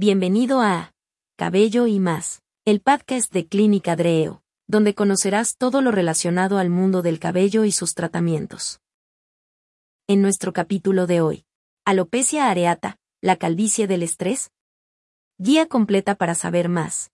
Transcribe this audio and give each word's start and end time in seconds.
Bienvenido 0.00 0.60
a 0.60 0.94
Cabello 1.36 1.88
y 1.88 1.98
más, 1.98 2.40
el 2.64 2.80
podcast 2.80 3.32
de 3.32 3.48
Clínica 3.48 3.96
Dreo, 3.96 4.44
donde 4.68 4.94
conocerás 4.94 5.56
todo 5.56 5.82
lo 5.82 5.90
relacionado 5.90 6.58
al 6.58 6.70
mundo 6.70 7.02
del 7.02 7.18
cabello 7.18 7.64
y 7.64 7.72
sus 7.72 7.94
tratamientos. 7.94 8.80
En 10.06 10.22
nuestro 10.22 10.52
capítulo 10.52 11.08
de 11.08 11.20
hoy, 11.20 11.46
alopecia 11.84 12.48
areata, 12.48 13.00
la 13.20 13.34
calvicie 13.34 13.88
del 13.88 14.04
estrés. 14.04 14.52
Guía 15.36 15.66
completa 15.66 16.14
para 16.14 16.36
saber 16.36 16.68
más. 16.68 17.10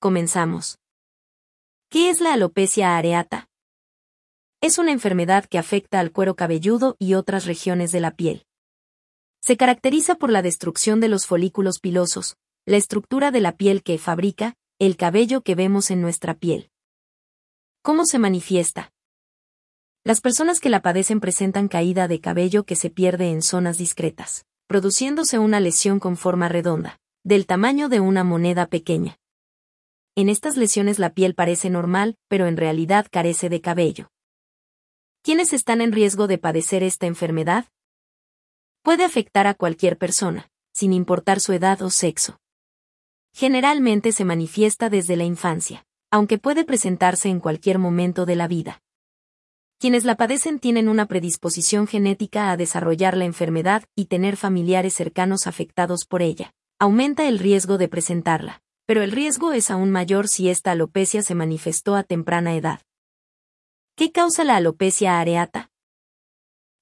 Comenzamos. 0.00 0.80
¿Qué 1.88 2.10
es 2.10 2.20
la 2.20 2.32
alopecia 2.32 2.96
areata? 2.96 3.48
Es 4.60 4.78
una 4.78 4.90
enfermedad 4.90 5.44
que 5.44 5.58
afecta 5.58 6.00
al 6.00 6.10
cuero 6.10 6.34
cabelludo 6.34 6.96
y 6.98 7.14
otras 7.14 7.46
regiones 7.46 7.92
de 7.92 8.00
la 8.00 8.10
piel. 8.10 8.44
Se 9.40 9.56
caracteriza 9.56 10.16
por 10.16 10.30
la 10.30 10.42
destrucción 10.42 11.00
de 11.00 11.08
los 11.08 11.26
folículos 11.26 11.78
pilosos, 11.78 12.36
la 12.66 12.76
estructura 12.76 13.30
de 13.30 13.40
la 13.40 13.56
piel 13.56 13.82
que 13.82 13.96
fabrica, 13.98 14.54
el 14.78 14.96
cabello 14.96 15.40
que 15.40 15.54
vemos 15.54 15.90
en 15.90 16.02
nuestra 16.02 16.34
piel. 16.34 16.70
¿Cómo 17.82 18.04
se 18.04 18.18
manifiesta? 18.18 18.92
Las 20.04 20.20
personas 20.20 20.60
que 20.60 20.70
la 20.70 20.82
padecen 20.82 21.20
presentan 21.20 21.68
caída 21.68 22.08
de 22.08 22.20
cabello 22.20 22.64
que 22.64 22.76
se 22.76 22.90
pierde 22.90 23.30
en 23.30 23.42
zonas 23.42 23.78
discretas, 23.78 24.44
produciéndose 24.66 25.38
una 25.38 25.60
lesión 25.60 26.00
con 26.00 26.16
forma 26.16 26.48
redonda, 26.48 26.98
del 27.24 27.46
tamaño 27.46 27.88
de 27.88 28.00
una 28.00 28.24
moneda 28.24 28.66
pequeña. 28.66 29.18
En 30.16 30.28
estas 30.28 30.56
lesiones 30.56 30.98
la 30.98 31.14
piel 31.14 31.34
parece 31.34 31.70
normal, 31.70 32.16
pero 32.28 32.46
en 32.46 32.56
realidad 32.56 33.06
carece 33.10 33.48
de 33.48 33.60
cabello. 33.60 34.10
¿Quiénes 35.22 35.52
están 35.52 35.80
en 35.80 35.92
riesgo 35.92 36.26
de 36.26 36.38
padecer 36.38 36.82
esta 36.82 37.06
enfermedad? 37.06 37.66
Puede 38.82 39.04
afectar 39.04 39.46
a 39.46 39.54
cualquier 39.54 39.98
persona, 39.98 40.50
sin 40.72 40.92
importar 40.92 41.40
su 41.40 41.52
edad 41.52 41.82
o 41.82 41.90
sexo. 41.90 42.40
Generalmente 43.32 44.12
se 44.12 44.24
manifiesta 44.24 44.88
desde 44.88 45.16
la 45.16 45.24
infancia, 45.24 45.84
aunque 46.10 46.38
puede 46.38 46.64
presentarse 46.64 47.28
en 47.28 47.40
cualquier 47.40 47.78
momento 47.78 48.24
de 48.24 48.36
la 48.36 48.48
vida. 48.48 48.82
Quienes 49.78 50.04
la 50.04 50.16
padecen 50.16 50.58
tienen 50.58 50.88
una 50.88 51.06
predisposición 51.06 51.86
genética 51.86 52.50
a 52.50 52.56
desarrollar 52.56 53.16
la 53.16 53.24
enfermedad 53.24 53.84
y 53.94 54.06
tener 54.06 54.36
familiares 54.36 54.94
cercanos 54.94 55.46
afectados 55.46 56.04
por 56.06 56.22
ella. 56.22 56.52
Aumenta 56.78 57.28
el 57.28 57.38
riesgo 57.38 57.76
de 57.76 57.88
presentarla, 57.88 58.62
pero 58.86 59.02
el 59.02 59.12
riesgo 59.12 59.52
es 59.52 59.70
aún 59.70 59.90
mayor 59.90 60.28
si 60.28 60.48
esta 60.48 60.72
alopecia 60.72 61.22
se 61.22 61.34
manifestó 61.34 61.96
a 61.96 62.02
temprana 62.02 62.56
edad. 62.56 62.80
¿Qué 63.94 64.10
causa 64.12 64.44
la 64.44 64.56
alopecia 64.56 65.20
areata? 65.20 65.70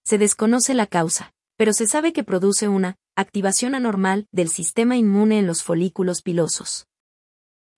Se 0.05 0.19
desconoce 0.19 0.75
la 0.75 0.87
causa, 0.87 1.35
pero 1.59 1.73
se 1.73 1.89
sabe 1.89 2.12
que 2.12 2.23
produce 2.23 2.69
una 2.69 2.97
activación 3.17 3.75
anormal 3.75 4.28
del 4.31 4.48
sistema 4.48 4.97
inmune 4.97 5.41
en 5.41 5.48
los 5.48 5.65
folículos 5.65 6.23
pilosos. 6.23 6.87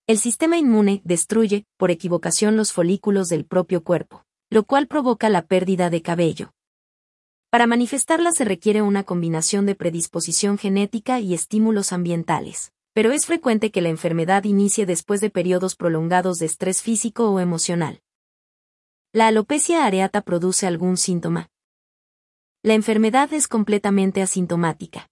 El 0.05 0.19
sistema 0.19 0.57
inmune 0.57 1.01
destruye, 1.03 1.65
por 1.77 1.89
equivocación, 1.89 2.55
los 2.55 2.71
folículos 2.71 3.27
del 3.27 3.43
propio 3.43 3.83
cuerpo, 3.83 4.23
lo 4.51 4.65
cual 4.65 4.87
provoca 4.87 5.29
la 5.29 5.47
pérdida 5.47 5.89
de 5.89 6.03
cabello. 6.03 6.53
Para 7.49 7.65
manifestarla 7.65 8.31
se 8.31 8.45
requiere 8.45 8.83
una 8.83 9.03
combinación 9.03 9.65
de 9.65 9.73
predisposición 9.73 10.59
genética 10.59 11.19
y 11.19 11.33
estímulos 11.33 11.91
ambientales, 11.91 12.71
pero 12.93 13.11
es 13.11 13.25
frecuente 13.25 13.71
que 13.71 13.81
la 13.81 13.89
enfermedad 13.89 14.43
inicie 14.43 14.85
después 14.85 15.21
de 15.21 15.31
periodos 15.31 15.75
prolongados 15.75 16.37
de 16.37 16.45
estrés 16.45 16.83
físico 16.83 17.31
o 17.31 17.39
emocional. 17.39 18.01
¿La 19.11 19.27
alopecia 19.27 19.85
areata 19.85 20.21
produce 20.21 20.67
algún 20.67 20.97
síntoma? 20.97 21.50
La 22.63 22.75
enfermedad 22.75 23.33
es 23.33 23.47
completamente 23.47 24.21
asintomática. 24.21 25.09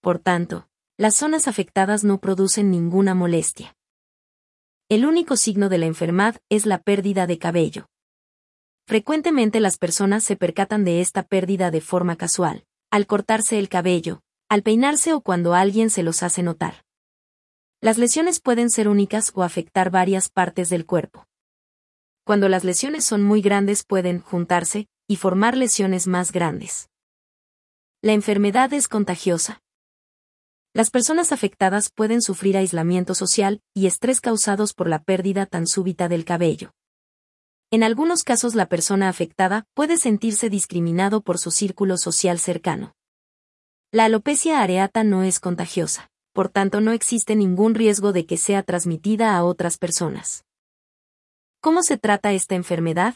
Por 0.00 0.18
tanto, 0.18 0.70
las 0.96 1.14
zonas 1.14 1.48
afectadas 1.48 2.02
no 2.02 2.18
producen 2.18 2.70
ninguna 2.70 3.14
molestia. 3.14 3.76
El 4.88 5.04
único 5.04 5.36
signo 5.36 5.68
de 5.68 5.76
la 5.76 5.84
enfermedad 5.84 6.40
es 6.48 6.64
la 6.64 6.78
pérdida 6.78 7.26
de 7.26 7.38
cabello. 7.38 7.90
Frecuentemente 8.86 9.60
las 9.60 9.76
personas 9.76 10.24
se 10.24 10.36
percatan 10.36 10.82
de 10.84 11.02
esta 11.02 11.24
pérdida 11.24 11.70
de 11.70 11.82
forma 11.82 12.16
casual, 12.16 12.64
al 12.90 13.06
cortarse 13.06 13.58
el 13.58 13.68
cabello, 13.68 14.22
al 14.48 14.62
peinarse 14.62 15.12
o 15.12 15.20
cuando 15.20 15.52
alguien 15.52 15.90
se 15.90 16.02
los 16.02 16.22
hace 16.22 16.42
notar. 16.42 16.86
Las 17.82 17.98
lesiones 17.98 18.40
pueden 18.40 18.70
ser 18.70 18.88
únicas 18.88 19.30
o 19.34 19.42
afectar 19.42 19.90
varias 19.90 20.30
partes 20.30 20.70
del 20.70 20.86
cuerpo. 20.86 21.26
Cuando 22.24 22.48
las 22.48 22.64
lesiones 22.64 23.04
son 23.04 23.22
muy 23.22 23.42
grandes 23.42 23.84
pueden 23.84 24.20
juntarse 24.20 24.88
y 25.08 25.16
formar 25.16 25.56
lesiones 25.56 26.06
más 26.06 26.32
grandes. 26.32 26.88
La 28.02 28.12
enfermedad 28.12 28.72
es 28.72 28.88
contagiosa. 28.88 29.62
Las 30.72 30.90
personas 30.90 31.32
afectadas 31.32 31.90
pueden 31.90 32.20
sufrir 32.20 32.56
aislamiento 32.56 33.14
social 33.14 33.62
y 33.74 33.86
estrés 33.86 34.20
causados 34.20 34.74
por 34.74 34.88
la 34.88 35.02
pérdida 35.02 35.46
tan 35.46 35.66
súbita 35.66 36.08
del 36.08 36.24
cabello. 36.24 36.72
En 37.70 37.82
algunos 37.82 38.22
casos 38.22 38.54
la 38.54 38.66
persona 38.66 39.08
afectada 39.08 39.64
puede 39.74 39.96
sentirse 39.96 40.50
discriminado 40.50 41.22
por 41.22 41.38
su 41.38 41.50
círculo 41.50 41.96
social 41.96 42.38
cercano. 42.38 42.94
La 43.90 44.04
alopecia 44.04 44.60
areata 44.60 45.02
no 45.02 45.22
es 45.22 45.40
contagiosa, 45.40 46.10
por 46.32 46.48
tanto 46.48 46.80
no 46.80 46.92
existe 46.92 47.34
ningún 47.34 47.74
riesgo 47.74 48.12
de 48.12 48.26
que 48.26 48.36
sea 48.36 48.62
transmitida 48.62 49.36
a 49.36 49.44
otras 49.44 49.78
personas. 49.78 50.44
¿Cómo 51.60 51.82
se 51.82 51.96
trata 51.96 52.32
esta 52.32 52.54
enfermedad? 52.54 53.14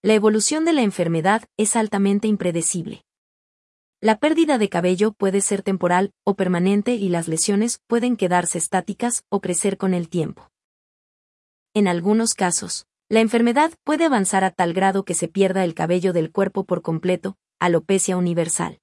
La 0.00 0.14
evolución 0.14 0.64
de 0.64 0.72
la 0.72 0.82
enfermedad 0.82 1.42
es 1.56 1.74
altamente 1.74 2.28
impredecible. 2.28 3.04
La 4.00 4.20
pérdida 4.20 4.56
de 4.56 4.68
cabello 4.68 5.10
puede 5.10 5.40
ser 5.40 5.62
temporal 5.62 6.12
o 6.24 6.34
permanente 6.34 6.94
y 6.94 7.08
las 7.08 7.26
lesiones 7.26 7.80
pueden 7.88 8.16
quedarse 8.16 8.58
estáticas 8.58 9.24
o 9.28 9.40
crecer 9.40 9.76
con 9.76 9.94
el 9.94 10.08
tiempo. 10.08 10.52
En 11.74 11.88
algunos 11.88 12.34
casos, 12.34 12.86
la 13.08 13.18
enfermedad 13.18 13.72
puede 13.82 14.04
avanzar 14.04 14.44
a 14.44 14.52
tal 14.52 14.72
grado 14.72 15.04
que 15.04 15.14
se 15.14 15.26
pierda 15.26 15.64
el 15.64 15.74
cabello 15.74 16.12
del 16.12 16.30
cuerpo 16.30 16.62
por 16.62 16.80
completo, 16.80 17.36
alopecia 17.58 18.16
universal. 18.16 18.78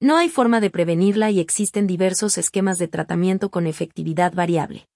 No 0.00 0.18
hay 0.18 0.28
forma 0.28 0.60
de 0.60 0.68
prevenirla 0.68 1.30
y 1.30 1.40
existen 1.40 1.86
diversos 1.86 2.36
esquemas 2.36 2.78
de 2.78 2.88
tratamiento 2.88 3.50
con 3.50 3.66
efectividad 3.66 4.34
variable. 4.34 4.86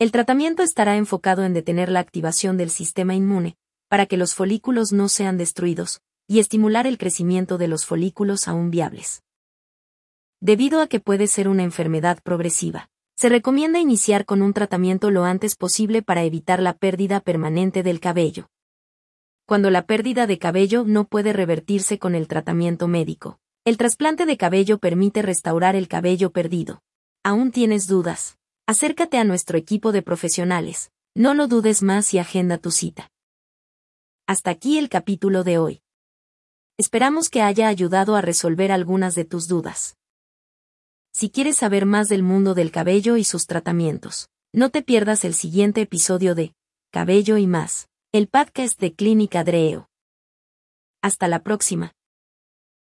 El 0.00 0.10
tratamiento 0.10 0.64
estará 0.64 0.96
enfocado 0.96 1.44
en 1.44 1.52
detener 1.52 1.88
la 1.88 2.00
activación 2.00 2.56
del 2.56 2.70
sistema 2.70 3.14
inmune, 3.14 3.56
para 3.88 4.06
que 4.06 4.16
los 4.16 4.34
folículos 4.34 4.92
no 4.92 5.08
sean 5.08 5.36
destruidos, 5.38 6.00
y 6.26 6.38
estimular 6.38 6.86
el 6.86 6.98
crecimiento 6.98 7.58
de 7.58 7.68
los 7.68 7.84
folículos 7.86 8.48
aún 8.48 8.70
viables. 8.70 9.22
Debido 10.40 10.80
a 10.80 10.88
que 10.88 11.00
puede 11.00 11.26
ser 11.26 11.48
una 11.48 11.62
enfermedad 11.62 12.20
progresiva, 12.22 12.88
se 13.16 13.28
recomienda 13.28 13.78
iniciar 13.78 14.24
con 14.24 14.42
un 14.42 14.52
tratamiento 14.52 15.10
lo 15.10 15.24
antes 15.24 15.56
posible 15.56 16.02
para 16.02 16.24
evitar 16.24 16.60
la 16.60 16.72
pérdida 16.74 17.20
permanente 17.20 17.82
del 17.82 18.00
cabello. 18.00 18.48
Cuando 19.46 19.70
la 19.70 19.86
pérdida 19.86 20.26
de 20.26 20.38
cabello 20.38 20.84
no 20.86 21.04
puede 21.04 21.32
revertirse 21.32 21.98
con 21.98 22.14
el 22.14 22.28
tratamiento 22.28 22.88
médico, 22.88 23.38
el 23.64 23.76
trasplante 23.76 24.26
de 24.26 24.36
cabello 24.36 24.78
permite 24.78 25.22
restaurar 25.22 25.76
el 25.76 25.88
cabello 25.88 26.30
perdido. 26.30 26.82
¿Aún 27.22 27.52
tienes 27.52 27.86
dudas? 27.86 28.36
Acércate 28.66 29.18
a 29.18 29.24
nuestro 29.24 29.56
equipo 29.56 29.92
de 29.92 30.02
profesionales. 30.02 30.90
No 31.14 31.34
lo 31.34 31.46
dudes 31.46 31.82
más 31.82 32.12
y 32.12 32.18
agenda 32.18 32.58
tu 32.58 32.70
cita. 32.70 33.10
Hasta 34.26 34.50
aquí 34.52 34.78
el 34.78 34.88
capítulo 34.88 35.44
de 35.44 35.58
hoy. 35.58 35.82
Esperamos 36.78 37.28
que 37.28 37.42
haya 37.42 37.68
ayudado 37.68 38.16
a 38.16 38.22
resolver 38.22 38.72
algunas 38.72 39.14
de 39.14 39.26
tus 39.26 39.48
dudas. 39.48 39.98
Si 41.12 41.28
quieres 41.28 41.58
saber 41.58 41.84
más 41.84 42.08
del 42.08 42.22
mundo 42.22 42.54
del 42.54 42.70
cabello 42.70 43.18
y 43.18 43.24
sus 43.24 43.46
tratamientos, 43.46 44.30
no 44.52 44.70
te 44.70 44.82
pierdas 44.82 45.26
el 45.26 45.34
siguiente 45.34 45.82
episodio 45.82 46.34
de 46.34 46.54
Cabello 46.90 47.36
y 47.36 47.46
más, 47.46 47.88
el 48.12 48.28
podcast 48.28 48.80
de 48.80 48.94
Clínica 48.94 49.44
Dreo. 49.44 49.90
Hasta 51.02 51.28
la 51.28 51.42
próxima. 51.42 51.92